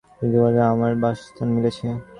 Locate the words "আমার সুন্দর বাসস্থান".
0.73-1.47